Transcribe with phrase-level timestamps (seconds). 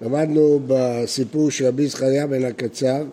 [0.00, 3.04] למדנו בסיפור של רבי זכריה בן הקצר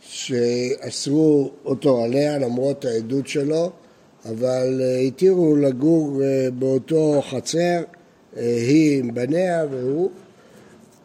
[0.00, 3.70] שאסרו אותו עליה למרות העדות שלו
[4.24, 7.82] אבל אה, התירו לגור אה, באותו חצר,
[8.36, 10.10] אה, היא עם בניה והוא,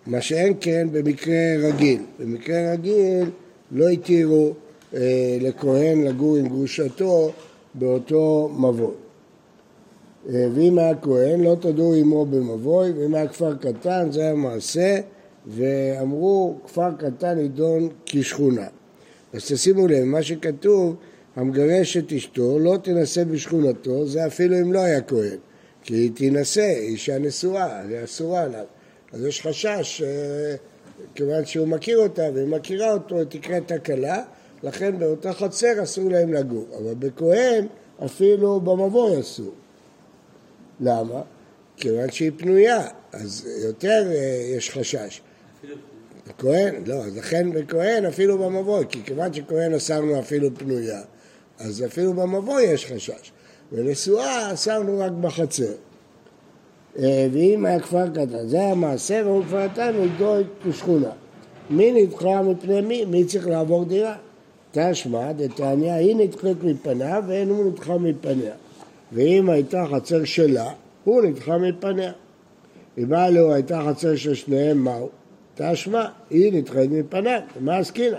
[0.08, 2.02] מה שאין כן במקרה רגיל.
[2.20, 3.30] במקרה רגיל
[3.72, 4.54] לא התירו
[5.42, 7.32] לכהן לגור עם גרושתו
[7.74, 9.05] באותו מבוי.
[10.26, 15.00] ואם היה כהן לא תדעו עמו במבוי, ואם היה כפר קטן זה היה מעשה,
[15.48, 18.68] ואמרו כפר קטן יידון כשכונה.
[19.34, 20.96] אז תשימו לב, מה שכתוב
[21.36, 25.38] המגרש את אשתו לא תנסה בשכונתו, זה אפילו אם לא היה כהן,
[25.84, 28.66] כי היא תינשא, אישה נשואה, זה אסורה עליו.
[29.14, 30.56] אז יש חשש, אה,
[31.16, 34.24] כיוון שהוא מכיר אותה והיא מכירה אותו, היא תקרה תקלה,
[34.64, 36.66] לכן באותה חצר אסור להם לגור.
[36.78, 37.68] אבל בכהן
[38.06, 39.52] אפילו במבוי אסור.
[40.80, 41.22] למה?
[41.78, 45.22] כיוון שהיא פנויה, אז יותר אה, יש חשש.
[46.38, 51.02] כהן, לא, אז לכן בכהן אפילו במבוי, כי כיוון שכהן אסרנו אפילו פנויה,
[51.60, 53.32] אז אפילו במבוא יש חשש.
[53.72, 55.74] ונשואה אסרנו רק בחצר.
[57.00, 60.36] אה, ואם היה כפר קטן, זה היה מעשה, והוא כפר קטן נגדו
[60.70, 61.12] כשכונה.
[61.70, 63.06] מי נדחה מפני מי?
[63.06, 64.16] מי צריך לעבור דירה?
[64.72, 68.54] תשמע, דתניא, היא נדחית מפניו ואין הוא נדחה מפניה.
[69.12, 70.72] ואם הייתה חצר שלה,
[71.04, 72.12] הוא נדחה מפניה.
[72.98, 75.10] אם לו הייתה חצר של שניהם, מהו?
[75.56, 78.18] תשמע, היא נדחית מפניו, מה עסקינא?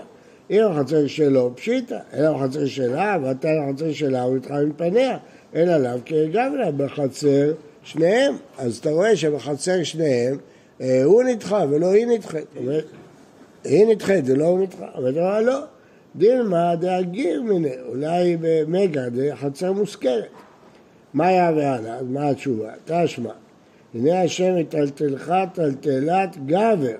[0.51, 5.17] אם החצר שלו פשיטא, אלא החצר שלה, ואתה החצר שלה, הוא איתך מפניה,
[5.53, 8.35] אין עליו כגבלה בחצר שניהם.
[8.57, 10.37] אז אתה רואה שבחצר שניהם
[10.81, 12.45] אה, הוא נדחה ולא היא נדחית.
[13.63, 14.85] היא נדחית ולא הוא נדחה.
[14.95, 15.59] אבל אתה אומר לא,
[16.15, 19.01] דילמה דאגיר מיני, אולי במגה
[19.35, 20.27] חצר מושכרת.
[21.17, 21.95] מה היה והלאה?
[21.95, 22.71] אז מה התשובה?
[22.85, 23.31] תשמע,
[23.93, 26.95] הנה השם יטלטלך טלטלת גבר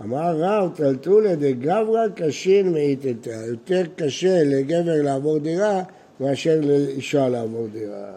[0.00, 3.44] אמר רב, טלטולה דגברא קשין מאיתתא.
[3.48, 5.82] יותר קשה לגבר לעבור דירה
[6.20, 8.12] מאשר לאישה לעבור דירה.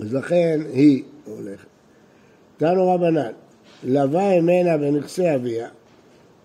[0.00, 1.66] אז לכן היא הולכת.
[2.56, 3.32] תנו רבנן,
[3.84, 5.68] לווה אמנה בנכסי אביה,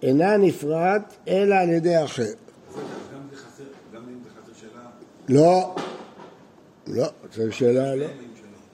[0.04, 2.24] אינה נפרעת אלא על ידי אחר.
[5.30, 5.76] לא,
[6.90, 8.06] לא, חצר שלה לא.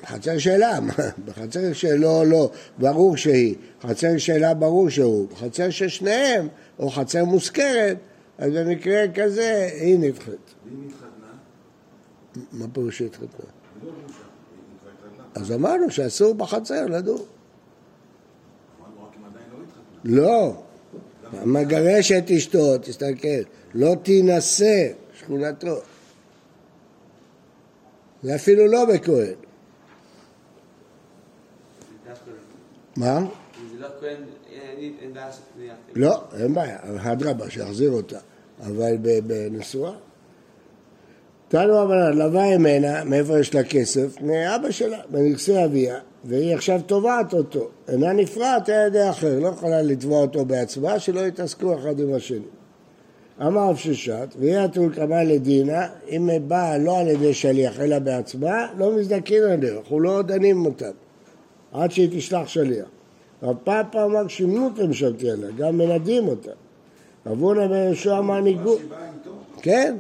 [0.06, 0.80] חצר שלה,
[1.26, 6.48] בחצר שלו לא, ברור שהיא, חצר שלה ברור שהוא, בחצר של שניהם,
[6.80, 7.98] או חצר מושכרת,
[8.38, 10.54] אז במקרה כזה היא נדחית.
[10.66, 11.32] ואם התחתנה?
[12.52, 13.50] מה פירוש התחתנה?
[15.36, 17.26] אז אמרנו שאסור בחצר לדור.
[20.04, 20.64] לא,
[21.46, 23.28] מגרש את אשתו, תסתכל,
[23.74, 24.88] לא תינשא
[25.20, 25.76] שכונתו.
[28.26, 29.34] זה אפילו לא בכהן.
[32.96, 33.20] מה?
[35.96, 36.78] לא, אין בעיה,
[37.12, 38.20] אדרבה, שיחזיר אותה,
[38.62, 38.98] אבל
[39.28, 39.92] בנשואה.
[41.48, 44.22] תנו אבל לווה ממנה, מאיפה יש לה כסף?
[44.22, 49.82] מאבא שלה, בנכסי אביה, והיא עכשיו תובעת אותו, אינה נפרעת על ידי אחר, לא יכולה
[49.82, 52.46] לתבוע אותו בעצמה, שלא יתעסקו אחד עם השני.
[53.42, 58.68] אמר רב ששת, ויהיה הטול קמה לדינה, אם באה לא על ידי שליח אלא בעצמה,
[58.78, 60.92] לא מזדכים עליה, אנחנו לא דנים אותם.
[61.74, 62.86] עד שהיא תשלח שליח.
[63.44, 66.52] רב פאפה אמר שימות משלתי עליה, גם מנדים אותה.
[67.26, 68.82] רב הונא בן יהושע אמר ניגוד.
[69.62, 69.98] כן,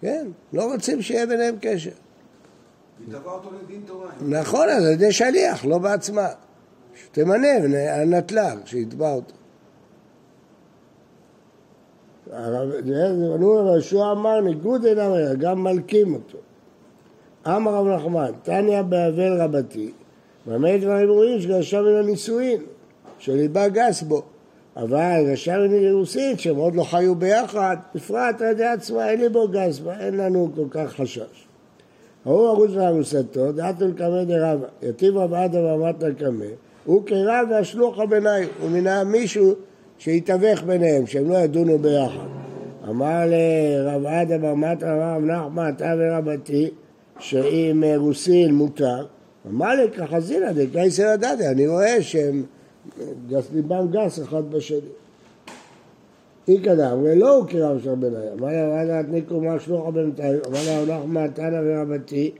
[0.00, 1.90] כן, לא רוצים שיהיה ביניהם קשר.
[1.90, 4.10] היא תבעה אותו לדין תורה.
[4.28, 6.28] נכון, אז על ידי שליח, לא בעצמה.
[6.94, 7.48] שתמנה
[7.90, 9.34] הנטלר, שיתבע אותו.
[12.32, 16.38] רב יהושע אמר ניגוד אינם גם מלקים אותו.
[17.46, 19.90] אמר רב נחמן, תניא באבל רבתי,
[20.46, 22.60] במה דברים רואים שגרשה מן הנישואין,
[23.18, 24.22] שליבה גס בו.
[24.76, 29.28] אבל גרשה מן אירוסין, שהם עוד לא חיו ביחד, בפרט על ידי עצמה, אין לי
[29.28, 31.46] בו גס בה, אין לנו כל כך חשש.
[32.24, 36.44] ההוא ארוס וארוסתו, דעתו לקמא דרבא, יתיב רב אדם ואמרת לקמא,
[36.84, 39.54] הוא כרב והשלוח הביניים, הוא מינה מישהו
[40.02, 42.26] שיתווך ביניהם, שהם לא ידונו ביחד.
[42.88, 46.70] אמר לרב אדם אמרת רב נחמן, אתה ורבתי,
[47.18, 49.06] שאם רוסין מותר,
[49.50, 52.42] אמר לי ככה זינה דקייסר הדדה, אני רואה שהם
[53.28, 54.78] גס ליבם גס אחד בשני.
[56.48, 60.58] איקא אמרי לא הוא קרב של בניה, אמר לה רבנה תניקו מה שלוחה בינתיים, אמר
[60.66, 62.30] לה הולך מתנה ורבתי,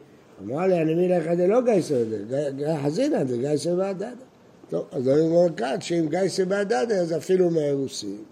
[0.44, 4.31] אמר לי אני מילך דלא גייסר דדה, חזינא דגייסר והדדה.
[4.72, 8.24] טוב, אז אני אומר כאן שאם גייסר והדדה אז אפילו מהרוסים.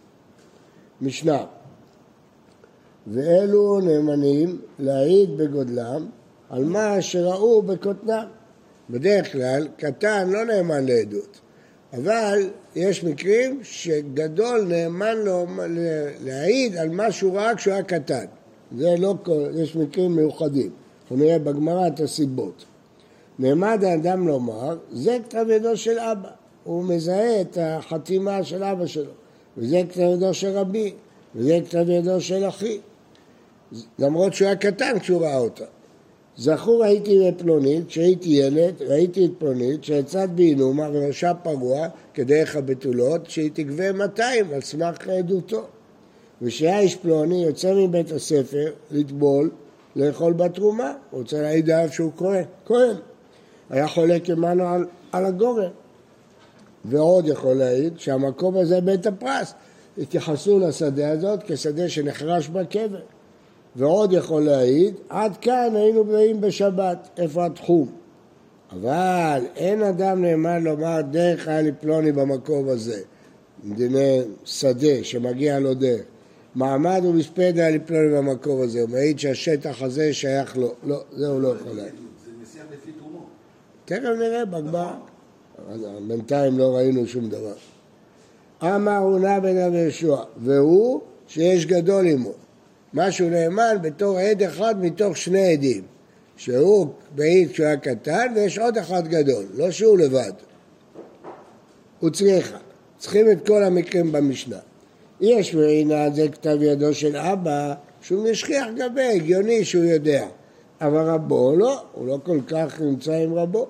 [1.00, 1.44] משנה
[3.06, 6.06] ואלו נאמנים להעיד בגודלם
[6.50, 8.24] על מה שראו בקוטנם.
[8.90, 11.40] בדרך כלל, קטן לא נאמן לעדות,
[11.92, 15.46] אבל יש מקרים שגדול נאמן לו
[16.24, 18.24] להעיד על מה שהוא ראה כשהוא היה קטן.
[18.76, 19.14] זה לא,
[19.54, 20.70] יש מקרים מיוחדים.
[21.02, 22.64] אנחנו נראה בגמרא את הסיבות.
[23.40, 26.28] נעמד האדם לומר, זה כתב ידו של אבא.
[26.64, 29.10] הוא מזהה את החתימה של אבא שלו.
[29.56, 30.92] וזה כתב ידו של רבי,
[31.34, 32.78] וזה כתב ידו של אחי.
[33.98, 35.64] למרות שהוא היה קטן כשהוא ראה אותה.
[36.36, 43.50] זכור הייתי בפלונית, כשהייתי ילד, ראיתי את פלונית שיצאת בעינומה וראשה פרוע כדרך הבתולות, שהיא
[43.54, 45.62] תגבה 200 על סמך עדותו.
[46.42, 49.50] ושהיה איש פלוני יוצא מבית הספר לטבול,
[49.96, 52.96] לאכול בתרומה, הוא רוצה להעיד עליו שהוא כהן, כהן.
[53.70, 55.70] היה חולק עמנו על, על הגורם.
[56.84, 59.54] ועוד יכול להעיד שהמקום הזה בית הפרס.
[59.98, 63.00] התייחסו לשדה הזאת כשדה שנחרש בקבר.
[63.76, 67.92] ועוד יכול להעיד, עד כאן היינו באים בשבת, איפה התחום?
[68.72, 73.00] אבל אין אדם נאמן לומר דרך היה לי פלוני במקום הזה,
[73.64, 76.02] מדיני שדה שמגיע לו דרך.
[76.54, 81.28] מעמד ומספד היה לי פלוני במקום הזה, הוא מעיד שהשטח הזה שייך לו, לא, זה
[81.28, 81.94] הוא לא יכול להגיד.
[82.24, 82.99] זה מסיח לפי.
[83.90, 84.92] תכף נראה בגמרא.
[86.08, 87.54] בינתיים לא ראינו שום דבר.
[88.62, 92.32] אמר הונא בן אבי יהושע, והוא שיש גדול עמו.
[92.94, 95.82] משהו נאמן בתור עד אחד מתוך שני עדים,
[96.36, 100.32] שהוא מעיד כשהוא היה קטן ויש עוד אחד גדול, לא שהוא לבד.
[102.00, 102.58] הוא צריכה.
[102.98, 104.58] צריכים את כל המקרים במשנה.
[105.20, 110.26] יש מעינה זה כתב ידו של אבא שהוא משכיח גבי, הגיוני שהוא יודע.
[110.80, 113.66] אבל רבו לא, הוא לא כל כך נמצא עם רבו.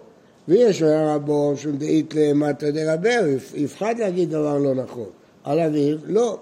[0.48, 5.08] ויש רבו שהוא דאית למטה הוא יפחד להגיד דבר לא נכון.
[5.44, 6.38] על אביו, לא.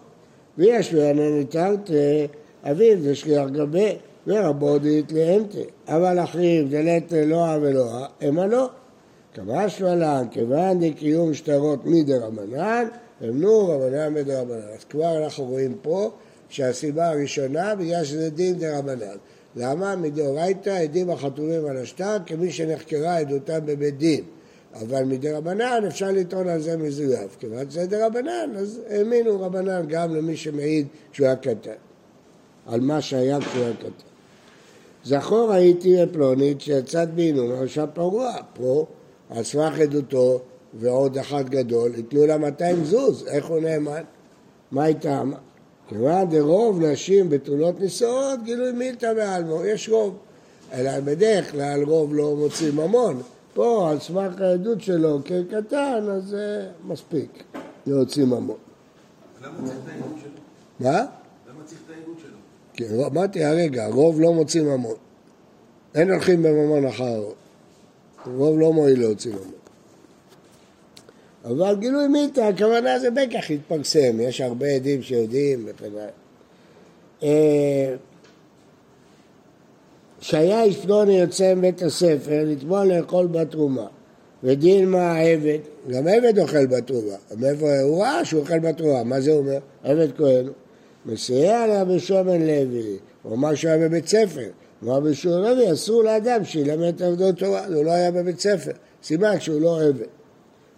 [0.58, 2.26] ויש וענני תרתי
[2.64, 3.96] אביו זה שליח גבי,
[4.26, 5.58] ורבו דאית לאמתה.
[5.88, 8.68] אבל אחיו דלת אלוה ולוה, המה לא.
[9.32, 12.84] קבע שמלן, כיוון דקיום שטרות מדרבנן,
[13.24, 14.68] אמנו רבנן מדרבנן.
[14.78, 16.10] אז כבר אנחנו רואים פה
[16.48, 19.16] שהסיבה הראשונה בגלל שזה דין דרבנן.
[19.56, 19.96] למה?
[19.96, 24.24] מדאורייתא עדים החתומים על השטר כמי שנחקרה עדותם בבית דין.
[24.74, 27.36] אבל מדרבנן אפשר לטעון על זה מזויף.
[27.38, 31.70] כיוון שזה דרבנן, אז האמינו רבנן גם למי שמעיד כשהוא היה קטן.
[32.66, 34.08] על מה שהיה כשהוא היה קטן.
[35.04, 38.34] זכור הייתי בפלונית שיצאת בעינון רשע פרוע.
[38.54, 38.86] פה,
[39.30, 40.40] על סמך עדותו
[40.74, 43.26] ועוד אחד גדול, ייתנו לה 200 זוז.
[43.26, 44.02] איך הוא נאמן?
[44.70, 45.22] מה הייתה?
[45.88, 50.17] כיוון דרוב נשים בתולות נישאות, גילוי מילתא בעלמו, יש רוב.
[50.73, 53.23] אלא בדרך כלל רוב לא מוציא ממון.
[53.55, 57.43] פה, על סמך העדות שלו כקטן, אז זה מספיק
[57.87, 58.56] להוציא ממון.
[59.43, 60.31] למה צריך את העדות שלו?
[60.81, 60.99] מה?
[60.99, 62.17] למה צריך את העדות
[62.79, 63.06] שלו?
[63.06, 64.96] אמרתי הרגע, רוב לא מוציא ממון.
[65.94, 67.35] אין הולכים בממון אחר הרוב.
[68.26, 69.52] רוב לא מועיל להוציא ממון.
[71.48, 76.08] אבל גילוי מיתה, הכוונה זה בטח התפרסם, יש הרבה עדים שיודעים וכן הלאה.
[77.22, 77.94] אה,
[80.20, 83.86] שהיה איש פלוני יוצא מבית הספר לטבול לאכול בתרומה
[84.42, 85.58] ודין מה העבד,
[85.90, 89.58] גם עבד אוכל בתרומה, מאיפה הוא ראה שהוא אוכל בתרומה, מה זה אומר?
[89.82, 90.46] עבד כהן,
[91.06, 94.48] מסייע לרבי שומן לוי, הוא אמר שהוא היה בבית ספר,
[94.82, 98.72] רבי שומן לוי אסור לאדם שילמד את עבדות תורה, הוא לא היה בבית ספר,
[99.02, 100.17] סימן שהוא לא עבד.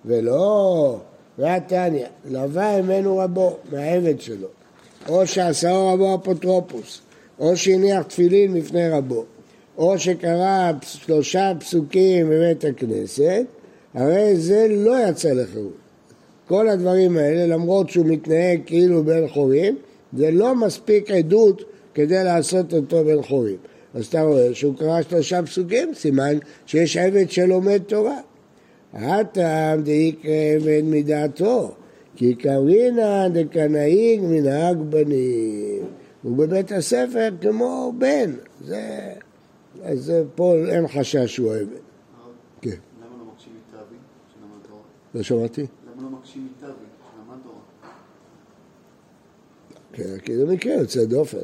[0.05, 0.99] ולא,
[1.39, 4.49] והתניא, לווה ממנו רבו, מהעבד שלו,
[5.09, 7.01] או שעשהו רבו אפוטרופוס,
[7.39, 9.25] או שהניח תפילין בפני רבו,
[9.79, 13.45] או שקרא שלושה פסוקים בבית הכנסת,
[13.95, 15.77] הרי זה לא יצא לחירות.
[16.49, 19.77] כל הדברים האלה, למרות שהוא מתנהג כאילו בן חורים,
[20.13, 21.63] זה לא מספיק עדות
[21.95, 23.57] כדי לעשות אותו בן חורים.
[23.95, 28.19] אז אתה רואה שהוא קרא שלושה פסוקים, סימן שיש עבד שלומד תורה.
[28.93, 31.75] הטעם דאיקרא עבד מדעתו,
[32.17, 35.85] כי קרינא דקנאיג מנהג בנים.
[36.23, 38.33] הוא בבית הספר כמו בן.
[38.61, 39.13] זה,
[39.83, 41.67] אז פה אין חשש שהוא עבד.
[42.61, 42.71] כן.
[42.71, 43.97] למה לא מקשים מתאבי
[44.35, 44.83] שלמד תורה?
[45.15, 45.61] לא שמעתי?
[45.61, 46.73] למה לא מקשים מתאבי
[47.13, 47.61] שלמד תורה?
[49.93, 51.39] כן, כי זה מקרה יוצא דופן.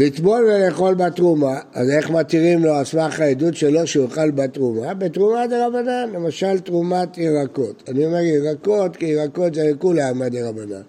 [0.00, 4.94] לטבול ולאכול בתרומה, אז איך מתירים לו על סמך העדות שלו שהוא יאכל בתרומה?
[4.94, 7.82] בתרומה דרבנן, למשל תרומת ירקות.
[7.88, 10.80] אני אומר ירקות, כי ירקות זה לכולי דרבנן.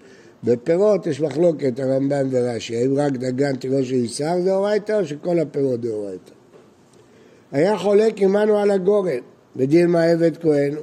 [0.43, 5.81] בפירות יש מחלוקת, הרמב"ם ורש"י, האם רק דגן תירוש של ישר דאורייתא או שכל הפירות
[5.81, 6.31] דאורייתא.
[7.51, 9.19] היה חולק עמנו על הגורן,
[9.55, 10.73] בדין מה עבד כהן.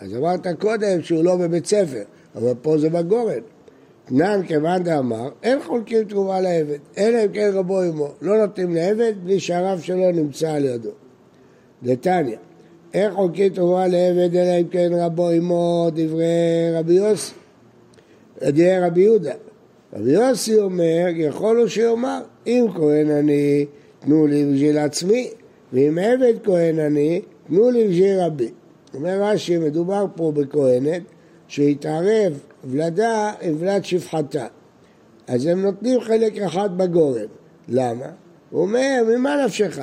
[0.00, 2.02] אז אמרת קודם שהוא לא בבית ספר,
[2.34, 3.40] אבל פה זה בגורן.
[4.04, 9.12] תנן כיוון דאמר, אין חולקים תרומה לעבד, אלא אם כן רבו עמו, לא נותנים לעבד
[9.24, 10.90] בלי שהרב שלו נמצא על ידו.
[11.82, 12.36] דתניא,
[12.94, 16.24] איך חוקי תרומה לעבד אלא אם כן רבו עמו דברי
[16.74, 17.34] רבי יוסי,
[18.42, 19.34] דברי רבי יהודה.
[19.92, 23.66] רבי יוסי אומר, יכול הוא שיאמר, אם כהן אני,
[23.98, 25.30] תנו לי בשביל עצמי,
[25.72, 28.50] ואם עבד כהן אני, תנו לי בשביל רבי.
[28.94, 31.02] אומר רש"י, מדובר פה בכהנת
[31.48, 34.46] שהתערב ולדה עם ולד שפחתה.
[35.26, 37.26] אז הם נותנים חלק אחד בגורן.
[37.68, 38.06] למה?
[38.50, 39.78] הוא אומר, ממה נפשך?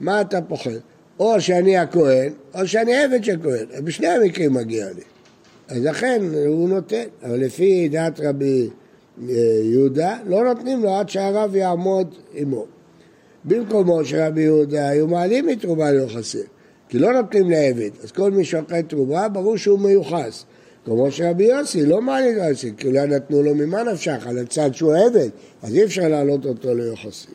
[0.00, 0.70] מה אתה פוחד?
[1.20, 3.84] או שאני הכהן, או שאני עבד של כהן.
[3.84, 5.02] בשני המקרים מגיע לי.
[5.68, 7.04] אז לכן הוא נותן.
[7.22, 8.70] אבל לפי דעת רבי
[9.28, 12.66] אה, יהודה, לא נותנים לו עד שהרב יעמוד עמו.
[13.44, 16.40] במקומו של רבי יהודה היו מעלים מתרומה ליוחסין,
[16.88, 17.90] כי לא נותנים לעבד.
[18.02, 20.44] אז כל מי שאוכל תרומה, ברור שהוא מיוחס.
[20.84, 24.94] כמו שרבי יוסי, לא מעלים ליוחסין, כי אולי נתנו לו ממה נפשך, על הצד שהוא
[24.94, 25.28] עבד,
[25.62, 27.34] אז אי אפשר להעלות אותו ליוחסין.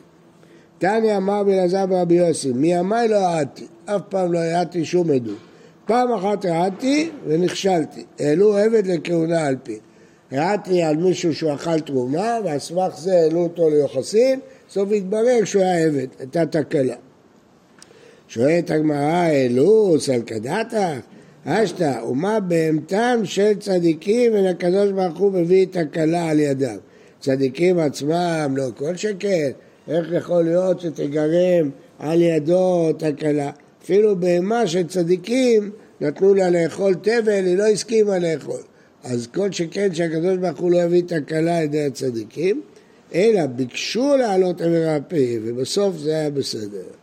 [0.78, 5.38] תניא אמר בלעזר ברבי יוסי, מימיי לא העדתי, אף פעם לא העדתי שום עדות.
[5.86, 9.78] פעם אחת העדתי ונכשלתי, העלו עבד לכהונה על פי.
[10.30, 15.62] העדתי על מישהו שהוא אכל תרומה, ועל סמך זה העלו אותו ליוחסין, בסוף התברר שהוא
[15.62, 16.94] היה עבד, הייתה תקלה.
[18.28, 20.98] שואלת הגמרא, העלו סלקדתא?
[21.44, 26.76] אשתא, ומה בהמתם של צדיקים ולקדוש ברוך הוא מביא תקלה על ידם?
[27.20, 29.50] צדיקים עצמם, לא כל שכן,
[29.88, 33.50] איך יכול להיות שתגרם על ידו תקלה?
[33.82, 35.70] אפילו בהמה של צדיקים
[36.00, 38.60] נתנו לה לאכול תבל, היא לא הסכימה לאכול.
[39.04, 42.62] אז כל שכן שהקדוש ברוך הוא לא יביא תקלה על ידי הצדיקים,
[43.14, 46.99] אלא ביקשו לעלות עבר הפי, ובסוף זה היה בסדר.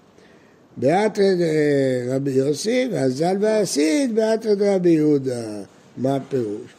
[0.77, 1.37] באתרד
[2.09, 5.63] רבי יוסי, והזל והסיד באתרד רבי יהודה.
[5.97, 6.73] מה הפירוש?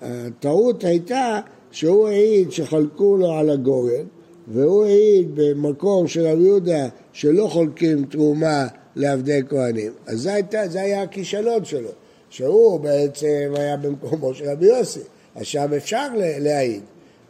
[0.00, 1.40] הטעות הייתה
[1.70, 4.04] שהוא העיד שחלקו לו על הגורן,
[4.48, 8.66] והוא העיד במקום של רבי יהודה שלא חולקים תרומה
[8.96, 9.92] לעבדי כהנים.
[10.06, 11.90] אז זה, הייתה, זה היה הכישלון שלו,
[12.30, 15.00] שהוא בעצם היה במקומו של רבי יוסי.
[15.34, 16.82] אז שם אפשר להעיד,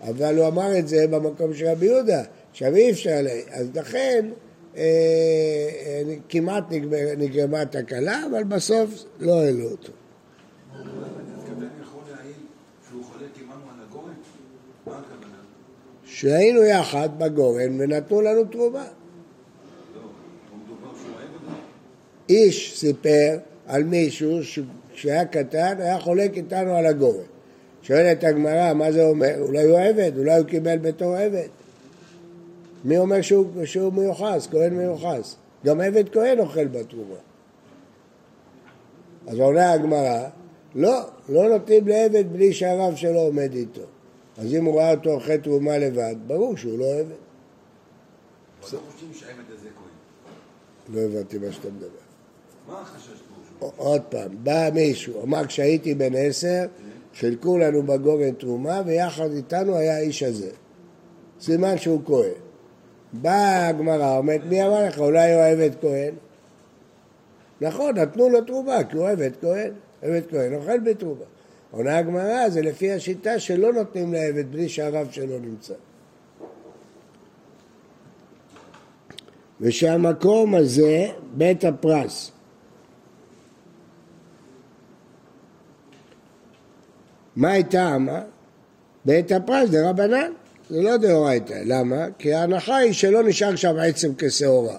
[0.09, 2.23] אבל הוא אמר את זה במקום של רבי יהודה,
[2.53, 3.45] שם אי אפשר להעיד.
[3.53, 4.46] אז לכן אה, אה,
[6.28, 6.64] כמעט
[7.18, 9.92] נגרמה תקלה, אבל בסוף לא העלו אותו.
[16.04, 18.85] שהיינו יחד בגורן ונתנו לנו תרומה.
[22.28, 27.25] איש סיפר על מישהו שכשהיה קטן היה חולק איתנו על הגורן.
[27.83, 29.35] שואלת הגמרא, מה זה אומר?
[29.40, 31.49] אולי הוא עבד, אולי הוא קיבל בתור עבד.
[32.85, 35.37] מי אומר שהוא, שהוא מיוחס, כהן מיוחס?
[35.64, 37.14] גם עבד כהן אוכל בתרומה.
[39.26, 40.28] אז עונה הגמרא,
[40.75, 43.83] לא, לא נותנים לעבד בלי שהרב שלו עומד איתו.
[44.38, 47.11] אז אם הוא ראה אותו אוכל תרומה לבד, ברור שהוא לא עבד.
[48.73, 48.78] לא.
[50.95, 51.88] לא הבנתי מה שאתה מדבר.
[52.68, 53.21] מה החשש
[53.59, 53.71] פה?
[53.76, 56.64] עוד פעם, בא מישהו, אמר כשהייתי בן עשר,
[57.14, 60.50] חילקו לנו בגורן תרומה ויחד איתנו היה האיש הזה.
[61.40, 62.46] סימן שהוא כהן.
[63.13, 66.15] באה הגמרא, אומרת, מי אמר לך, אולי הוא עבד כהן?
[67.61, 69.73] נכון, נתנו לו תרומה, כי הוא עבד כהן.
[70.03, 71.25] עבד כהן אוכל בתרומה.
[71.71, 75.75] עונה הגמרא, זה לפי השיטה שלא נותנים לעבד בלי שהרב שלו נמצא.
[79.61, 82.33] ושהמקום הזה, בית הפרס.
[87.37, 88.21] מה הייתה אמה?
[89.05, 90.33] בית הפרס זה רבנן,
[90.70, 91.62] זה לא דאורייתא.
[91.66, 92.06] למה?
[92.18, 94.76] כי ההנחה היא שלא נשאר שם עצם כשעורה.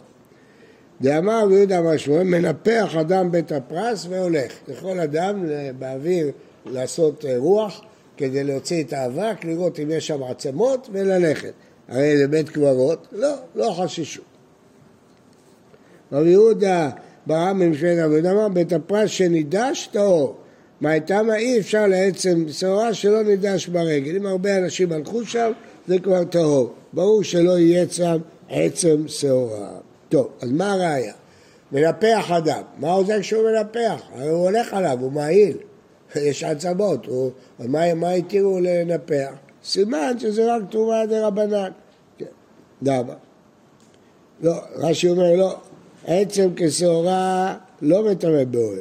[1.01, 4.53] דאמר רבי יהודה אמר שמואל, מנפח אדם בית הפרס והולך.
[4.67, 5.45] יכול אדם
[5.79, 6.31] באוויר
[6.65, 7.81] לעשות אה, רוח
[8.17, 11.51] כדי להוציא את האבק, לראות אם יש שם עצמות וללכת.
[11.87, 14.21] הרי זה בית קברות, לא, לא חששו.
[16.11, 16.89] רבי יהודה
[17.25, 20.35] ברא ממשלת רבי יהודה אמר, בית הפרס שנידש טהור.
[20.81, 24.15] מה הייתה מה אי אפשר לעצם שעורה שלא נידש ברגל.
[24.15, 25.51] אם הרבה אנשים הלכו שם,
[25.87, 26.73] זה כבר טהור.
[26.93, 28.17] ברור שלא יהיה שם
[28.49, 29.69] עצם שעורה.
[30.09, 31.13] טוב, אז מה הראיה?
[31.71, 34.01] מנפח אדם, מה עוזר כשהוא מנפח?
[34.13, 35.57] הרי הוא הולך עליו, הוא מעיל,
[36.15, 37.31] יש עצמות, הוא...
[37.59, 39.31] מה, מה התירו לנפח?
[39.63, 41.71] סימן שזה רק תרומה דה רבנן.
[42.17, 42.25] כן.
[42.81, 43.13] למה?
[44.41, 45.55] לא, רש"י אומר לא,
[46.05, 48.79] עצם כשעורה לא מטמא באוהל.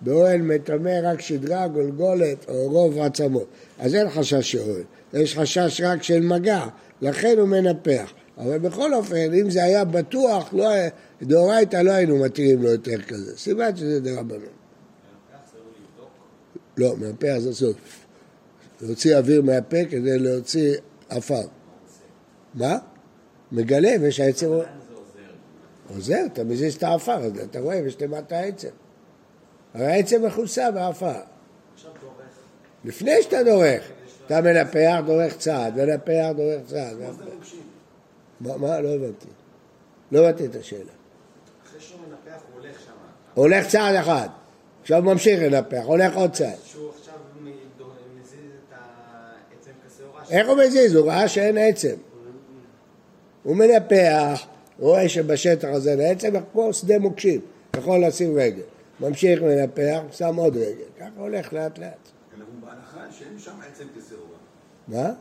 [0.00, 3.46] באוהל מטמא רק שדרה, גולגולת או רוב עצמות.
[3.78, 6.66] אז אין חשש של אוהל, יש חשש רק של מגע,
[7.02, 8.12] לכן הוא מנפח.
[8.38, 10.70] אבל בכל אופן, אם זה היה בטוח, לא,
[11.22, 13.38] דאורייתא לא היינו מתירים לו יותר כזה.
[13.38, 14.38] סימן שזה דרבנן.
[16.76, 17.76] לא, מנפח זה סוף.
[18.80, 20.74] להוציא אוויר מהפה כדי להוציא
[21.08, 21.42] עפר.
[22.54, 22.78] מה?
[23.52, 24.50] מגלם, יש העצם...
[25.94, 28.68] עוזר, אתה מזיז את העפר, אתה רואה, יש למטה העצם.
[29.74, 31.20] הרי העצם מכוסה בעפר.
[32.84, 33.90] לפני שאתה דורך,
[34.26, 36.96] אתה מנפח, דורך צעד, מנפח, דורך צעד.
[38.40, 38.80] מה, מה?
[38.80, 39.26] לא הבנתי.
[40.12, 40.82] לא הבנתי את השאלה.
[41.66, 42.92] אחרי שהוא מנפח הוא הולך שם.
[43.34, 44.28] הולך צעד אחד,
[44.82, 46.54] עכשיו ממשיך לנפח, הולך עוד צעד.
[46.64, 47.14] שהוא עכשיו
[48.20, 50.94] מזיז את העצם כשעורה איך הוא מזיז?
[50.94, 51.94] הוא ראה שאין עצם.
[53.42, 54.46] הוא מנפח,
[54.78, 57.40] רואה שבשטח הזה אין עצם, כמו שדה מוקשים,
[57.76, 58.62] יכול לשים רגל.
[59.00, 60.84] ממשיך לנפח, שם עוד רגל.
[60.98, 62.08] ככה הולך לאט לאט.
[62.38, 64.38] אנחנו בהנחה שאין שם עצם כשעורה.
[64.88, 65.12] מה?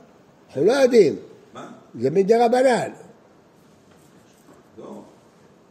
[0.47, 1.15] אנחנו לא יודעים,
[1.53, 1.71] מה?
[1.99, 2.91] זה מדי רבנן.
[4.77, 5.01] לא.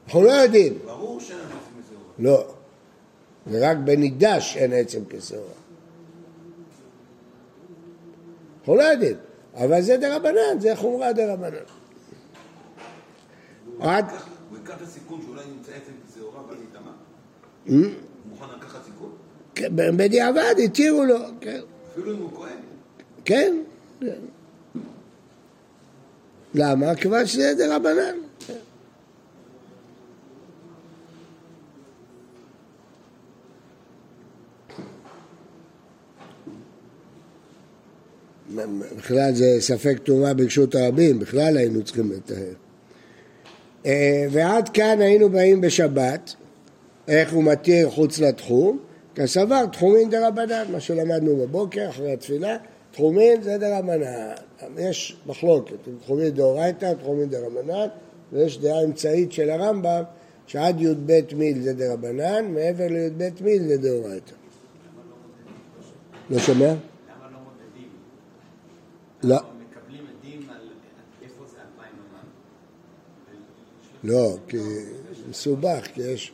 [0.06, 0.78] אנחנו לא יודעים.
[0.84, 2.12] ברור שאין עצם כשעורה.
[2.18, 2.54] לא.
[3.50, 5.52] זה רק בנידש אין עצם כשעורה.
[8.60, 9.16] אנחנו לא יודעים,
[9.54, 11.56] אבל זה דרבנן, זה חומרה דרבנן.
[13.80, 14.04] עד...
[14.50, 16.92] הוא ייקח את הסיכון שאולי נמצא עצם כשעורה ואז יטמע?
[17.68, 17.76] הוא
[18.30, 19.10] מוכן לקחת סיכון?
[19.54, 21.60] כן, בדיעבד התירו לו, כן.
[21.92, 22.50] אפילו אם הוא כהן.
[23.24, 23.56] כן.
[24.00, 24.18] כן.
[26.54, 26.94] למה?
[26.94, 28.16] כיוון שזה דרבנן.
[28.46, 28.54] כן.
[38.96, 42.52] בכלל זה ספק טומאה ברשות הרבים, בכלל היינו צריכים לטהר.
[43.86, 46.34] אה, ועד כאן היינו באים בשבת,
[47.08, 48.78] איך הוא מתיר חוץ לתחום,
[49.14, 52.56] כסבר תחומין דרבנן, מה שלמדנו בבוקר אחרי התפילה,
[52.90, 54.34] תחומין זה דרבנן.
[54.78, 57.86] יש מחלוקת, תחומין דאורייתא, תחומין דרבנן,
[58.32, 60.02] ויש דעה אמצעית של הרמב"ם,
[60.46, 64.32] שעד י"ב מיל זה דרבנן, מעבר לי"ב מיל זה דאורייתא.
[66.30, 66.64] לא שומע?
[66.64, 66.74] למה
[67.32, 67.88] לא מודדים?
[69.22, 69.36] לא.
[69.36, 70.68] מקבלים עדים על
[71.22, 72.20] איפה זה אלפיים אמה?
[74.04, 74.58] לא, כי
[75.30, 76.32] מסובך, כי יש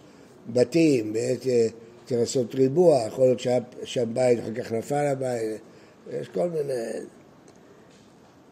[0.48, 1.66] בתים, בעת, אה,
[2.06, 5.60] צריך לעשות ריבוע, יכול להיות שהיה שם בית, אחר כך נפל הבית,
[6.20, 6.72] יש כל מיני...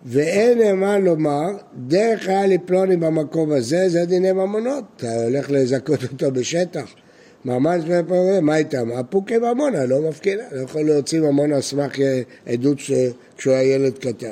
[0.05, 4.85] ואין נאמן לומר, דרך היה לפלוני במקום הזה, זה דיני ממונות.
[4.97, 6.95] אתה הולך לזכות אותו בשטח.
[7.45, 7.85] ממש
[8.43, 8.93] מה איתם?
[8.93, 10.43] הפוקי ממונה, לא מפקידה.
[10.53, 12.79] לא יכול להוציא ממונה על סמך אה, עדות
[13.37, 14.31] כשהוא היה ילד קטן.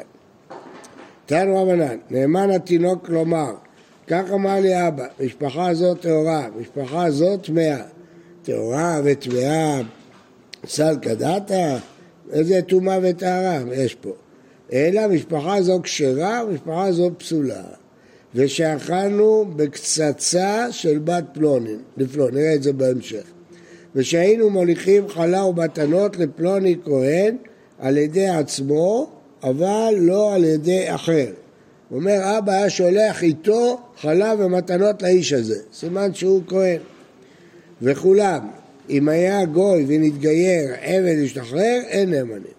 [1.26, 3.54] תנו רבנן, נאמן התינוק לומר,
[4.08, 7.82] כך אמר לי אבא, משפחה זאת טהורה, משפחה זאת טמאה.
[8.42, 9.80] טהורה וטמאה,
[10.66, 11.76] סלקא דתא,
[12.32, 14.12] איזה טומאה וטהרה יש פה.
[14.72, 17.62] אלא משפחה זו כשרה ומשפחה זו פסולה.
[18.34, 23.24] ושאכלנו בקצצה של בת פלונין, לפלון, נראה את זה בהמשך.
[23.94, 27.36] ושהיינו מוליכים חלה ומתנות לפלוני כהן
[27.78, 29.10] על ידי עצמו,
[29.42, 31.26] אבל לא על ידי אחר.
[31.88, 36.80] הוא אומר, אבא היה שולח איתו חלה ומתנות לאיש הזה, סימן שהוא כהן.
[37.82, 38.48] וכולם,
[38.90, 42.58] אם היה גוי ונתגייר, עבד השתחרר, אין נאמנים.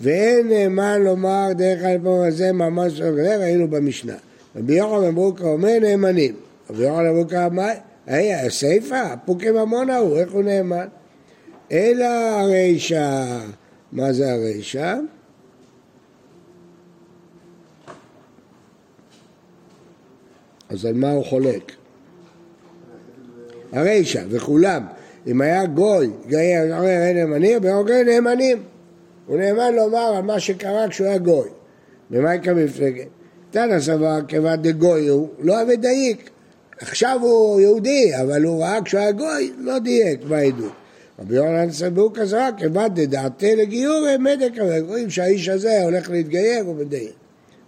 [0.00, 4.14] ואין נאמן לומר דרך הלפון הזה ממש לא גדר, היינו במשנה.
[4.56, 6.34] רבי יוחנן ברוקה אומר נאמנים.
[6.70, 7.70] רבי יוחנן ברוקה אמר,
[8.06, 10.86] היי, הסיפא, פוקי ממון ההוא, איך הוא נאמן?
[11.72, 13.38] אלא הרישא,
[13.92, 14.94] מה זה הרישא?
[20.76, 21.72] אז על מה הוא חולק?
[23.72, 24.86] הרישא, וכולם,
[25.26, 28.62] אם היה גוי, אומר אין נאמנים, ואומר נאמנים.
[29.26, 31.48] הוא נאמן לומר על מה שקרה כשהוא היה גוי.
[32.10, 33.06] במה יקרה מפלגת?
[33.50, 36.30] תנא סבר כיוון דגוי הוא, לא עבד דייק.
[36.80, 40.72] עכשיו הוא יהודי, אבל הוא ראה כשהוא היה גוי, לא דייק בעדות.
[41.18, 44.52] רבי יוחנן סבור כזרה, כיוון דדעתי לגיור, מדק,
[44.88, 47.14] רואים שהאיש הזה הולך להתגייר, הוא מדייק.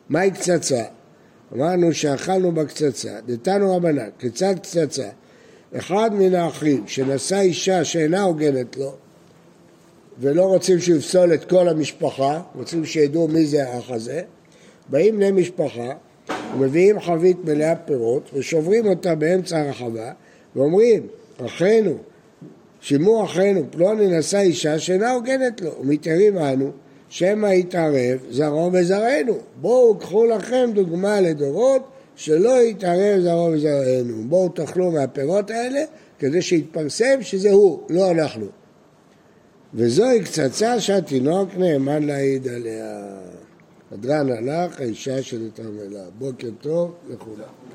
[0.08, 0.82] מהי קצצה?
[1.56, 5.08] אמרנו שאכלנו בקצצה, דתנו רבנן, כיצד קצצה?
[5.76, 8.94] אחד מן האחים שנשא אישה שאינה הוגנת לו,
[10.20, 14.22] ולא רוצים שהוא יפסול את כל המשפחה, רוצים שידעו מי זה האח הזה,
[14.88, 15.92] באים בני משפחה
[16.54, 20.12] ומביאים חבית מלאה פירות ושוברים אותה באמצע הרחבה
[20.56, 21.06] ואומרים,
[21.46, 21.94] אחינו,
[22.80, 26.70] שימו אחינו, פלוני נשא אישה שאינה הוגנת לו, ומתארים אנו,
[27.08, 29.38] שמא יתערב זרעו וזרענו.
[29.60, 31.82] בואו קחו לכם דוגמה לדורות
[32.16, 34.24] שלא יתערב זרעו וזרענו.
[34.28, 35.80] בואו תאכלו מהפירות האלה
[36.18, 38.46] כדי שיתפרסם שזה הוא, לא אנחנו.
[39.74, 43.18] וזוהי קצצה שהתינוק נאמן להעיד עליה.
[43.92, 46.04] הדרן הלך, האישה שנתרמלה.
[46.18, 47.67] בוקר טוב לכולם.